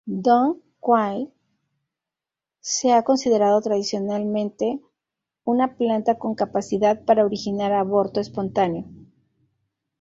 [0.25, 1.31] Dong Quai
[2.59, 4.81] se ha considerado tradicionalmente
[5.43, 8.85] una planta con capacidad para originar aborto espontáneo.